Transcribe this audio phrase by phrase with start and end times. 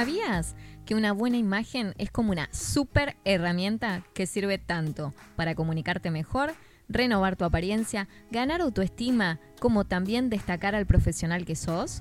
[0.00, 6.10] ¿Sabías que una buena imagen es como una super herramienta que sirve tanto para comunicarte
[6.10, 6.54] mejor,
[6.88, 12.00] renovar tu apariencia, ganar autoestima, como también destacar al profesional que sos?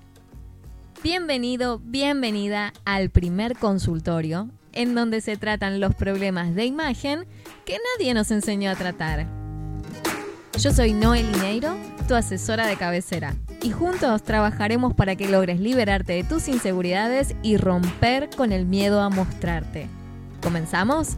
[1.03, 7.25] Bienvenido, bienvenida al primer consultorio en donde se tratan los problemas de imagen
[7.65, 9.38] que nadie nos enseñó a tratar.
[10.61, 16.11] Yo soy Noel Lineiro, tu asesora de cabecera, y juntos trabajaremos para que logres liberarte
[16.11, 19.87] de tus inseguridades y romper con el miedo a mostrarte.
[20.43, 21.15] ¿Comenzamos?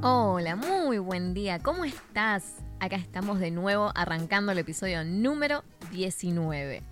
[0.00, 2.54] Hola, muy buen día, ¿cómo estás?
[2.78, 6.82] Acá estamos de nuevo arrancando el episodio número 19.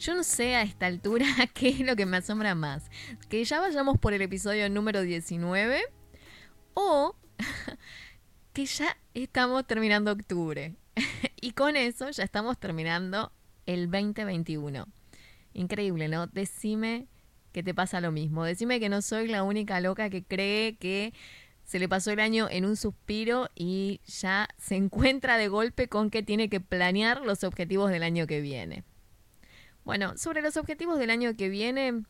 [0.00, 2.90] Yo no sé a esta altura qué es lo que me asombra más,
[3.28, 5.80] que ya vayamos por el episodio número 19
[6.74, 7.14] o
[8.56, 10.76] que ya estamos terminando octubre.
[11.42, 13.30] y con eso ya estamos terminando
[13.66, 14.86] el 2021.
[15.52, 16.26] Increíble, ¿no?
[16.28, 17.06] Decime
[17.52, 18.44] que te pasa lo mismo.
[18.44, 21.12] Decime que no soy la única loca que cree que
[21.64, 26.08] se le pasó el año en un suspiro y ya se encuentra de golpe con
[26.08, 28.84] que tiene que planear los objetivos del año que viene.
[29.84, 32.04] Bueno, sobre los objetivos del año que viene,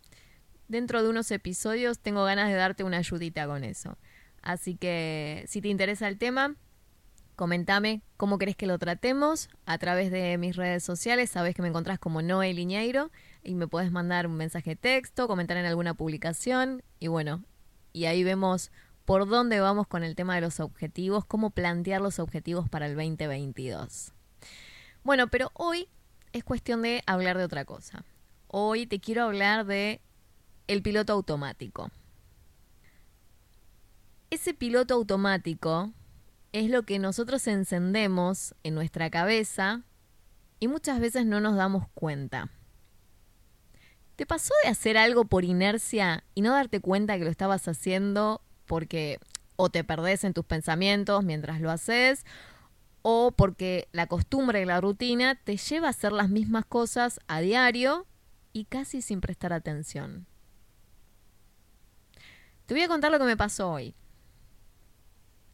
[0.69, 3.98] dentro de unos episodios tengo ganas de darte una ayudita con eso.
[4.47, 6.55] Así que si te interesa el tema,
[7.34, 11.30] comentame cómo querés que lo tratemos a través de mis redes sociales.
[11.30, 13.11] Sabes que me encontrás como Noel Liñeiro
[13.42, 17.42] y me puedes mandar un mensaje de texto, comentar en alguna publicación y bueno,
[17.92, 18.70] y ahí vemos
[19.05, 22.94] por dónde vamos con el tema de los objetivos, cómo plantear los objetivos para el
[22.94, 24.12] 2022.
[25.02, 25.89] Bueno, pero hoy
[26.33, 28.05] es cuestión de hablar de otra cosa.
[28.47, 30.00] Hoy te quiero hablar de
[30.69, 31.91] el piloto automático.
[34.29, 35.93] Ese piloto automático
[36.51, 39.83] es lo que nosotros encendemos en nuestra cabeza
[40.59, 42.51] y muchas veces no nos damos cuenta.
[44.17, 48.42] ¿Te pasó de hacer algo por inercia y no darte cuenta que lo estabas haciendo
[48.67, 49.20] porque
[49.55, 52.25] o te perdés en tus pensamientos mientras lo haces
[53.03, 57.41] o porque la costumbre y la rutina te lleva a hacer las mismas cosas a
[57.41, 58.07] diario
[58.53, 60.27] y casi sin prestar atención?
[62.67, 63.95] Te voy a contar lo que me pasó hoy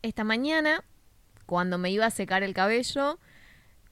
[0.03, 0.85] esta mañana,
[1.47, 3.19] cuando me iba a secar el cabello,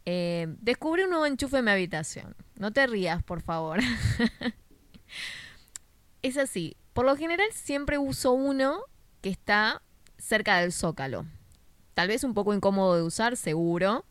[0.06, 2.34] eh, descubrí un nuevo enchufe en mi habitación.
[2.56, 3.80] No te rías, por favor.
[6.22, 6.76] es así.
[6.92, 8.84] Por lo general siempre uso uno
[9.20, 9.82] que está
[10.18, 11.26] cerca del zócalo.
[11.94, 14.04] Tal vez un poco incómodo de usar, seguro.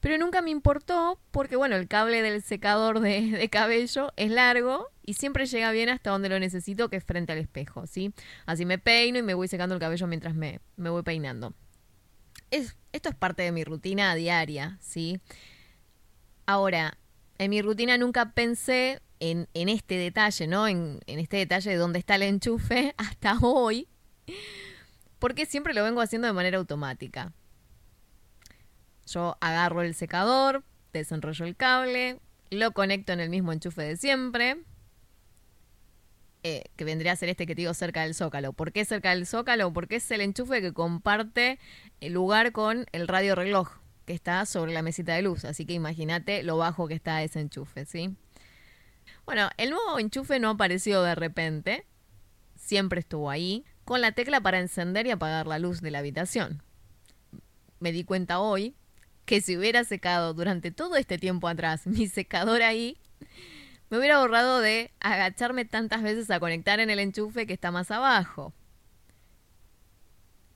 [0.00, 5.14] Pero nunca me importó porque, bueno, el cable del secador de, cabello es largo y
[5.14, 8.12] siempre llega bien hasta donde lo necesito, que es frente al espejo, ¿sí?
[8.46, 11.54] Así me peino y me voy secando el cabello mientras me, me voy peinando.
[12.50, 15.20] Es, esto es parte de mi rutina diaria, ¿sí?
[16.46, 16.96] Ahora,
[17.38, 20.68] en mi rutina nunca pensé en, en este detalle, ¿no?
[20.68, 23.88] En, en este detalle de dónde está el enchufe hasta hoy,
[25.18, 27.32] porque siempre lo vengo haciendo de manera automática.
[29.08, 32.20] Yo agarro el secador, desenrollo el cable,
[32.50, 34.58] lo conecto en el mismo enchufe de siempre,
[36.42, 38.52] eh, que vendría a ser este que te digo cerca del zócalo.
[38.52, 39.72] ¿Por qué cerca del zócalo?
[39.72, 41.58] Porque es el enchufe que comparte
[42.00, 45.44] el lugar con el radio reloj que está sobre la mesita de luz.
[45.44, 48.14] Así que imagínate lo bajo que está ese enchufe, ¿sí?
[49.24, 51.86] Bueno, el nuevo enchufe no apareció de repente,
[52.56, 56.62] siempre estuvo ahí, con la tecla para encender y apagar la luz de la habitación.
[57.80, 58.74] Me di cuenta hoy
[59.28, 62.98] que si hubiera secado durante todo este tiempo atrás mi secador ahí,
[63.90, 67.90] me hubiera ahorrado de agacharme tantas veces a conectar en el enchufe que está más
[67.90, 68.54] abajo.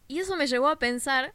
[0.08, 1.34] Y eso me llevó a pensar,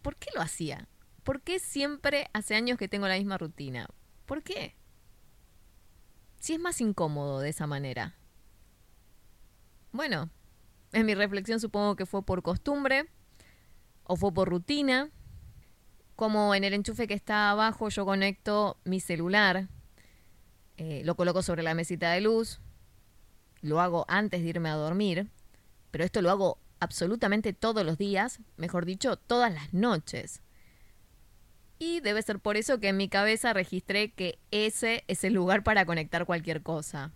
[0.00, 0.88] ¿por qué lo hacía?
[1.22, 3.86] ¿Por qué siempre hace años que tengo la misma rutina?
[4.24, 4.74] ¿Por qué?
[6.38, 8.16] Si es más incómodo de esa manera.
[9.92, 10.30] Bueno,
[10.92, 13.06] en mi reflexión supongo que fue por costumbre
[14.04, 15.10] o fue por rutina
[16.20, 19.68] como en el enchufe que está abajo yo conecto mi celular,
[20.76, 22.60] eh, lo coloco sobre la mesita de luz,
[23.62, 25.30] lo hago antes de irme a dormir,
[25.90, 30.42] pero esto lo hago absolutamente todos los días, mejor dicho, todas las noches.
[31.78, 35.62] Y debe ser por eso que en mi cabeza registré que ese es el lugar
[35.62, 37.12] para conectar cualquier cosa.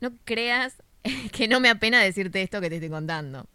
[0.00, 0.82] No creas
[1.32, 3.46] que no me apena decirte esto que te estoy contando.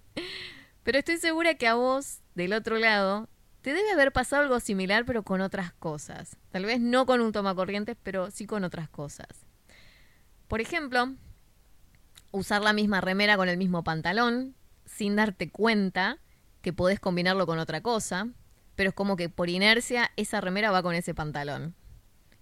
[0.83, 3.27] Pero estoy segura que a vos, del otro lado,
[3.61, 6.37] te debe haber pasado algo similar pero con otras cosas.
[6.51, 9.27] Tal vez no con un tomacorrientes, pero sí con otras cosas.
[10.47, 11.15] Por ejemplo,
[12.31, 16.17] usar la misma remera con el mismo pantalón sin darte cuenta
[16.61, 18.27] que podés combinarlo con otra cosa,
[18.75, 21.75] pero es como que por inercia esa remera va con ese pantalón.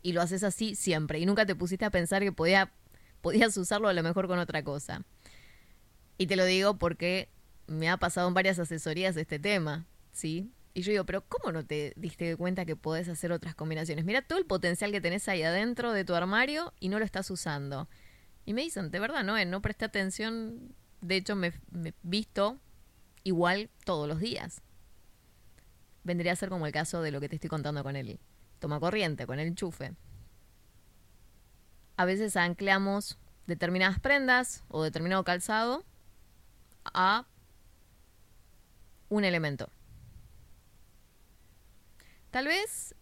[0.01, 1.19] y lo haces así siempre.
[1.19, 2.71] Y nunca te pusiste a pensar que podía,
[3.21, 5.03] podías usarlo a lo mejor con otra cosa.
[6.17, 7.29] Y te lo digo porque
[7.67, 10.51] me ha pasado en varias asesorías este tema, ¿sí?
[10.77, 14.05] Y yo digo, pero ¿cómo no te diste cuenta que podés hacer otras combinaciones?
[14.05, 17.31] Mira todo el potencial que tenés ahí adentro de tu armario y no lo estás
[17.31, 17.89] usando.
[18.45, 20.75] Y me dicen, de verdad, no, no presté atención.
[21.01, 22.59] De hecho, me, me visto
[23.23, 24.61] igual todos los días.
[26.03, 28.19] Vendría a ser como el caso de lo que te estoy contando con el
[28.59, 29.95] toma corriente, con el enchufe.
[31.95, 35.83] A veces anclamos determinadas prendas o determinado calzado
[36.93, 37.25] a
[39.09, 39.71] un elemento.
[42.31, 42.95] Tal vez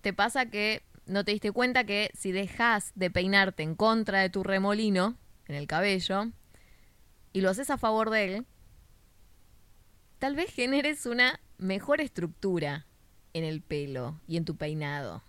[0.00, 4.30] te pasa que no te diste cuenta que si dejas de peinarte en contra de
[4.30, 5.16] tu remolino
[5.46, 6.30] en el cabello
[7.32, 8.46] y lo haces a favor de él,
[10.18, 12.86] tal vez generes una mejor estructura
[13.32, 15.22] en el pelo y en tu peinado.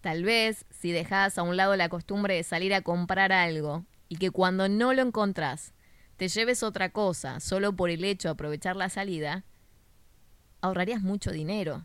[0.00, 4.16] Tal vez si dejas a un lado la costumbre de salir a comprar algo y
[4.16, 5.74] que cuando no lo encontrás
[6.16, 9.44] te lleves otra cosa solo por el hecho de aprovechar la salida,
[10.62, 11.84] ahorrarías mucho dinero,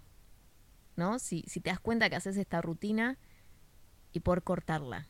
[0.96, 1.20] ¿no?
[1.20, 3.18] Si, te das cuenta que haces esta rutina
[4.14, 5.08] y por cortarla.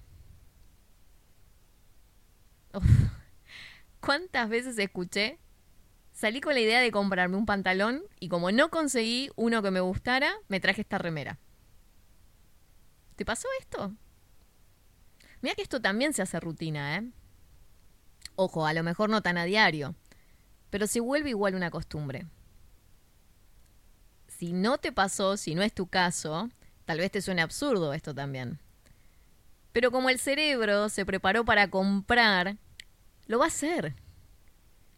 [4.00, 5.38] ¿Cuántas veces escuché?
[6.14, 9.81] Salí con la idea de comprarme un pantalón y como no conseguí uno que me
[9.81, 11.38] gustara, me traje esta remera.
[13.16, 13.94] ¿Te pasó esto?
[15.42, 17.12] Mira que esto también se hace rutina, ¿eh?
[18.36, 19.96] Ojo, a lo mejor no tan a diario,
[20.69, 22.28] pero se vuelve igual una costumbre
[24.38, 26.50] si no te pasó, si no es tu caso,
[26.86, 28.60] tal vez te suene absurdo esto también.
[29.74, 32.57] Pero como el cerebro se preparó para comprar,
[33.25, 33.95] lo va a hacer.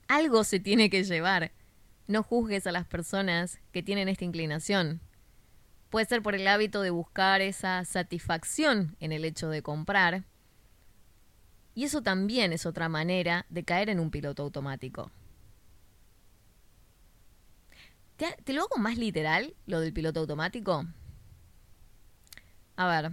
[0.09, 1.53] Algo se tiene que llevar.
[2.07, 4.99] No juzgues a las personas que tienen esta inclinación.
[5.89, 10.25] Puede ser por el hábito de buscar esa satisfacción en el hecho de comprar.
[11.75, 15.11] Y eso también es otra manera de caer en un piloto automático.
[18.19, 20.85] ¿Te, lo hago más literal, lo del piloto automático?
[22.75, 23.11] A ver,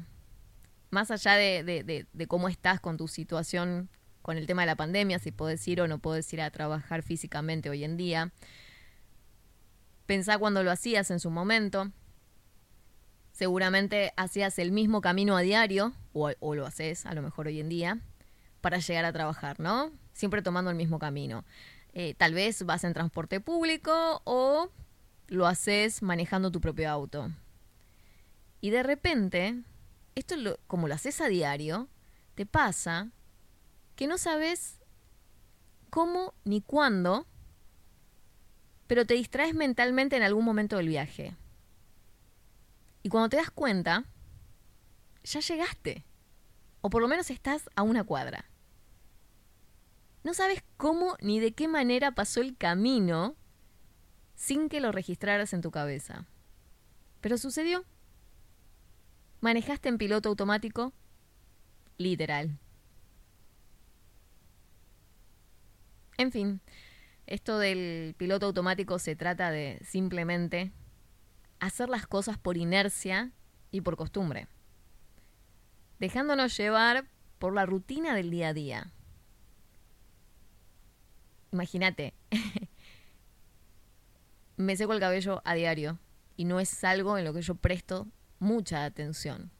[0.91, 3.88] más allá de, cómo estás con tu situación
[4.20, 7.05] con el tema de la pandemia, si puedes ir o no puedes ir a trabajar
[7.05, 8.32] físicamente hoy en día,
[10.06, 11.93] pensá cuando lo hacías en su momento.
[13.31, 17.69] Seguramente hacías el mismo camino a diario, o, lo haces a lo mejor hoy en
[17.69, 18.00] día,
[18.61, 19.93] para llegar a trabajar, ¿no?
[20.14, 21.44] Siempre tomando el mismo camino.
[21.93, 24.73] Eh, tal vez vas en transporte público o
[25.28, 27.31] lo haces manejando tu propio auto.
[28.61, 29.62] Y de repente,
[30.14, 30.37] esto
[30.67, 31.88] como lo haces a diario,
[32.34, 33.11] te pasa
[33.94, 34.81] que no sabes
[35.90, 37.26] cómo ni cuándo,
[38.87, 41.34] pero te distraes mentalmente en algún momento del viaje.
[43.02, 44.05] Y cuando te das cuenta,
[45.25, 46.05] ya llegaste.
[46.81, 48.44] O por lo menos estás a una cuadra.
[50.22, 53.37] No sabes cómo ni de qué manera pasó el camino
[54.36, 56.26] sin que lo registraras en tu cabeza.
[57.20, 57.84] Pero sucedió.
[59.40, 60.92] Manejaste en piloto automático,
[61.98, 62.58] literal.
[66.18, 66.60] En fin,
[67.26, 70.72] esto del piloto automático se trata de simplemente
[71.58, 73.32] hacer las cosas por inercia
[73.70, 74.48] y por costumbre,
[75.98, 78.93] dejándonos llevar por la rutina del día a día.
[81.52, 82.14] Imagínate,
[84.56, 85.98] me seco el cabello a diario
[86.36, 88.08] y no es algo en lo que yo presto
[88.39, 89.51] mucha atención.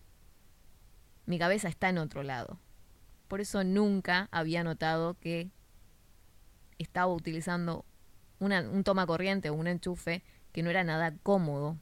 [1.27, 2.59] Mi cabeza está en otro lado.
[3.29, 5.51] Por eso nunca había notado que
[6.79, 7.85] estaba utilizando
[8.39, 10.23] un toma corriente o un enchufe
[10.53, 11.77] que no era nada cómodo,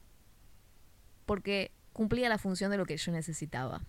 [1.27, 3.83] porque cumplía la función de lo que yo necesitaba.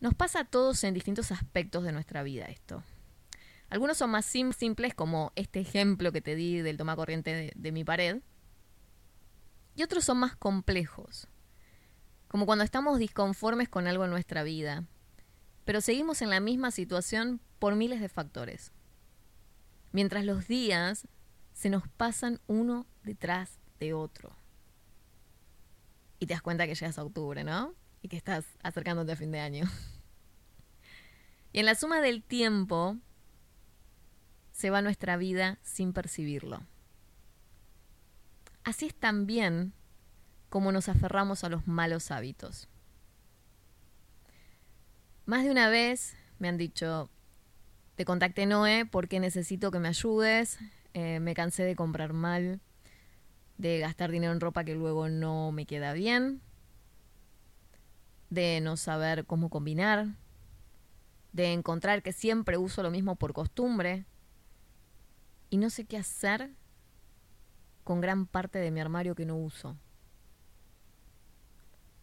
[0.00, 2.82] Nos pasa a todos en distintos aspectos de nuestra vida esto.
[3.70, 7.72] Algunos son más simples, como este ejemplo que te di del toma corriente de, de
[7.72, 8.20] mi pared.
[9.76, 11.28] Y otros son más complejos,
[12.28, 14.84] como cuando estamos disconformes con algo en nuestra vida,
[15.64, 18.72] pero seguimos en la misma situación por miles de factores.
[19.92, 21.06] Mientras los días
[21.52, 24.36] se nos pasan uno detrás de otro.
[26.18, 27.74] Y te das cuenta que llegas a octubre, ¿no?
[28.02, 29.64] Y que estás acercándote a fin de año.
[31.52, 32.96] Y en la suma del tiempo
[34.60, 36.60] se va nuestra vida sin percibirlo.
[38.62, 39.72] Así es también
[40.50, 42.68] como nos aferramos a los malos hábitos.
[45.24, 47.08] Más de una vez me han dicho,
[47.96, 50.58] te contacté Noé porque necesito que me ayudes,
[50.92, 52.60] eh, me cansé de comprar mal,
[53.56, 56.42] de gastar dinero en ropa que luego no me queda bien,
[58.28, 60.08] de no saber cómo combinar,
[61.32, 64.04] de encontrar que siempre uso lo mismo por costumbre
[65.50, 66.50] y no sé qué hacer
[67.84, 69.76] con gran parte de mi armario que no uso.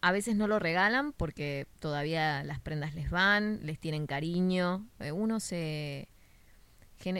[0.00, 4.86] A veces no lo regalan porque todavía las prendas les van, les tienen cariño.
[5.00, 6.08] Eh, uno se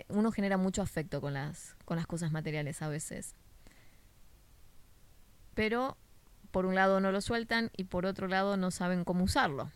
[0.09, 3.35] uno genera mucho afecto con las con las cosas materiales a veces.
[5.55, 5.97] Pero
[6.51, 9.71] por un lado no lo sueltan y por otro lado no saben cómo usarlo.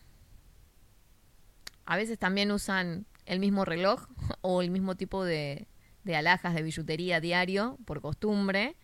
[1.85, 4.07] A veces también usan el mismo reloj
[4.41, 5.67] o el mismo tipo de,
[6.03, 8.75] de alhajas de billutería diario por costumbre.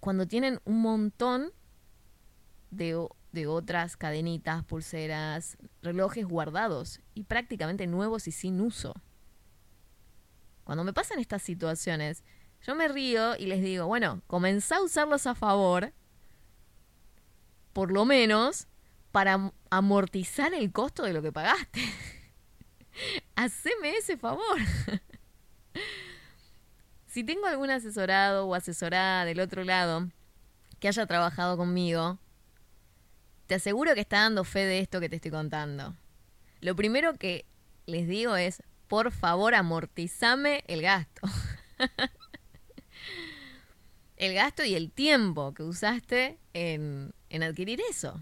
[0.00, 1.52] Cuando tienen un montón
[2.70, 8.94] de, de otras cadenitas, pulseras, relojes guardados y prácticamente nuevos y sin uso.
[10.64, 12.24] Cuando me pasan estas situaciones,
[12.62, 15.92] yo me río y les digo, bueno, comenzá a usarlos a favor,
[17.74, 18.66] por lo menos
[19.12, 21.80] para amortizar el costo de lo que pagaste.
[23.36, 24.58] Haceme ese favor.
[27.14, 30.10] si tengo algún asesorado o asesorada del otro lado
[30.80, 32.18] que haya trabajado conmigo,
[33.46, 35.94] te aseguro que está dando fe de esto que te estoy contando.
[36.60, 37.44] Lo primero que
[37.86, 41.22] les digo es, por favor, amortizame el gasto.
[44.16, 48.20] el gasto y el tiempo que usaste en, en adquirir eso.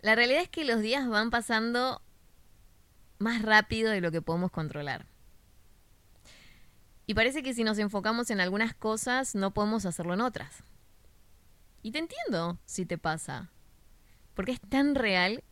[0.00, 2.00] La realidad es que los días van pasando
[3.18, 5.12] más rápido de lo que podemos controlar.
[7.06, 10.62] Y parece que si nos enfocamos en algunas cosas, no podemos hacerlo en otras.
[11.82, 13.50] Y te entiendo si te pasa.
[14.34, 15.44] Porque es tan real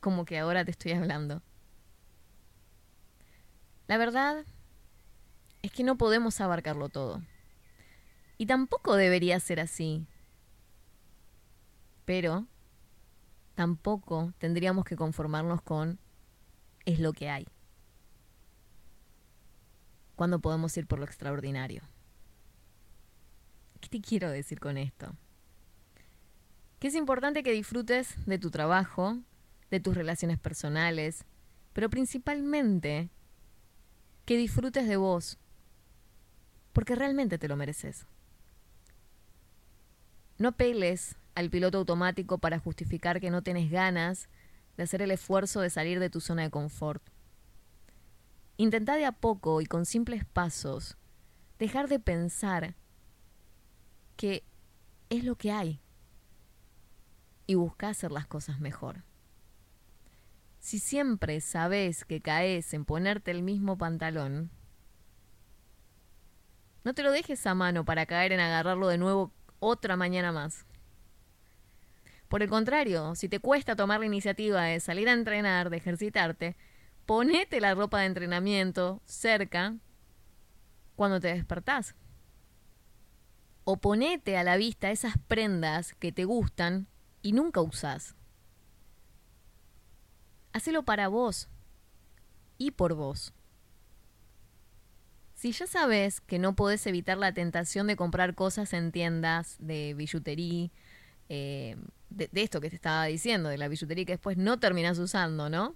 [0.00, 1.42] como que ahora te estoy hablando.
[3.88, 4.44] La verdad
[5.62, 7.22] es que no podemos abarcarlo todo.
[8.38, 10.06] Y tampoco debería ser así.
[12.04, 12.46] Pero
[13.54, 15.98] tampoco tendríamos que conformarnos con
[16.84, 17.46] es lo que hay.
[20.16, 21.82] Cuando podemos ir por lo extraordinario.
[23.80, 25.14] ¿Qué te quiero decir con esto?
[26.84, 29.16] que es importante que disfrutes de tu trabajo,
[29.70, 31.24] de tus relaciones personales,
[31.72, 33.08] pero principalmente
[34.26, 35.38] que disfrutes de vos,
[36.74, 38.04] porque realmente te lo mereces.
[40.36, 44.28] No peles al piloto automático para justificar que no tienes ganas
[44.76, 47.02] de hacer el esfuerzo de salir de tu zona de confort.
[48.56, 50.96] Intenta de a poco y con simples pasos
[51.58, 52.74] dejar de pensar
[54.16, 54.44] que
[55.10, 55.80] es lo que hay
[57.46, 59.02] y busca hacer las cosas mejor.
[60.60, 64.50] Si siempre sabes que caes en ponerte el mismo pantalón,
[66.84, 70.64] no te lo dejes a mano para caer en agarrarlo de nuevo otra mañana más.
[72.28, 76.56] Por el contrario, si te cuesta tomar la iniciativa de salir a entrenar, de ejercitarte,
[77.06, 79.76] ponete la ropa de entrenamiento cerca
[80.96, 81.94] cuando te despertás.
[83.64, 86.86] O ponete a la vista esas prendas que te gustan
[87.22, 88.14] y nunca usás.
[90.52, 91.48] Hacelo para vos
[92.58, 93.32] y por vos.
[95.34, 99.94] Si ya sabes que no podés evitar la tentación de comprar cosas en tiendas de
[99.94, 100.70] billutería,
[101.28, 101.76] eh,
[102.08, 105.50] de, de, esto que te estaba diciendo, de la billutería que después no terminás usando,
[105.50, 105.74] ¿no?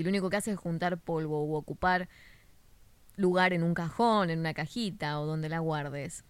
[0.00, 2.08] Y lo único que haces es juntar polvo u ocupar
[3.16, 6.24] lugar en un cajón, en una cajita o donde la guardes.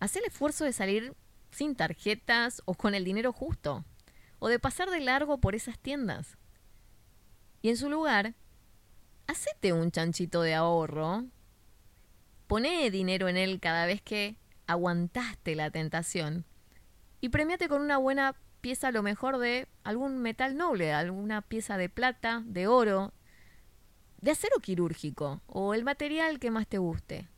[0.00, 1.14] Haz el esfuerzo de salir
[1.50, 3.84] sin tarjetas o con el dinero justo,
[4.38, 6.38] o de pasar de largo por esas tiendas.
[7.60, 8.34] Y en su lugar,
[9.26, 11.26] hacete un chanchito de ahorro,
[12.46, 16.46] poné dinero en él cada vez que aguantaste la tentación
[17.20, 21.76] y premiate con una buena pieza a lo mejor de algún metal noble, alguna pieza
[21.76, 23.12] de plata, de oro,
[24.20, 27.28] de acero quirúrgico o el material que más te guste.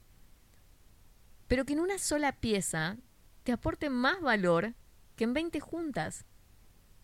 [1.48, 2.96] Pero que en una sola pieza
[3.44, 4.74] te aporte más valor
[5.16, 6.24] que en 20 juntas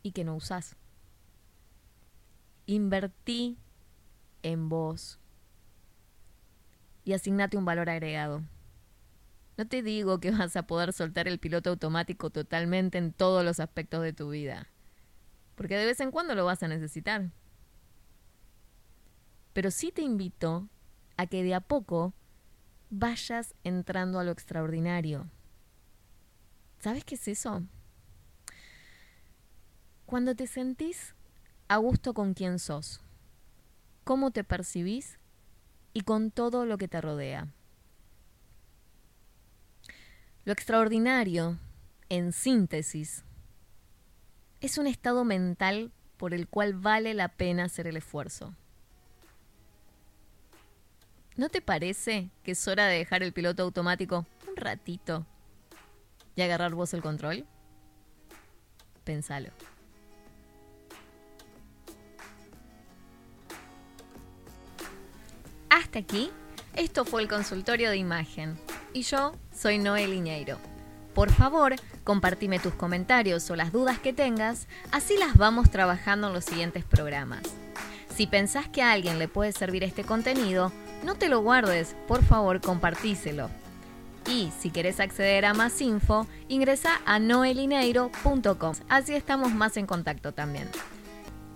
[0.03, 0.77] y que no usás.
[2.67, 3.59] Invertí
[4.43, 5.19] en vos
[7.05, 8.43] y asignate un valor agregado.
[9.57, 13.61] No te digo que vas a poder soltar el piloto automático totalmente en todos los
[13.61, 14.69] aspectos de tu vida,
[15.55, 17.31] porque de vez en cuando lo vas a necesitar.
[19.53, 20.69] Pero sí te invito
[21.17, 22.13] a que de a poco
[22.91, 25.31] vayas entrando a lo extraordinario.
[26.79, 27.63] ¿Sabes qué es eso?
[30.05, 31.15] Cuando te sentís
[31.69, 33.01] a gusto con quien sos,
[34.05, 35.19] cómo te percibís
[35.95, 37.49] y con todo lo que te rodea.
[40.47, 41.59] Lo extraordinario,
[42.09, 43.25] en síntesis,
[44.61, 48.55] es un estado mental por el cual vale la pena hacer el esfuerzo.
[51.37, 55.27] ¿No te parece que es hora de dejar el piloto automático un ratito
[56.37, 57.45] y agarrar vos el control?
[59.03, 59.51] Pensalo.
[65.71, 66.31] Hasta aquí,
[66.77, 68.66] esto fue el consultorio de imagen.
[68.93, 70.59] Y yo soy Noel Iñeiro.
[71.15, 71.75] Por favor,
[72.05, 76.85] compartime tus comentarios o las dudas que tengas, así las vamos trabajando en los siguientes
[76.85, 77.43] programas.
[78.15, 80.73] Si pensás que a alguien le puede servir este contenido,
[81.05, 83.49] no te lo guardes, por favor compartíselo.
[84.27, 88.75] Y si querés acceder a más info, ingresa a noelineiro.com.
[88.89, 90.69] Así estamos más en contacto también.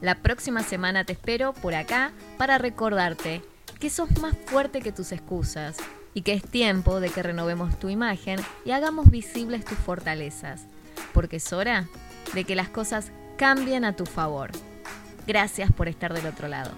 [0.01, 3.43] La próxima semana te espero por acá para recordarte
[3.79, 5.77] que sos más fuerte que tus excusas
[6.15, 10.63] y que es tiempo de que renovemos tu imagen y hagamos visibles tus fortalezas,
[11.13, 11.89] porque es hora
[12.35, 14.51] de que las cosas cambien a tu favor.
[15.27, 16.73] Gracias por estar del otro lado.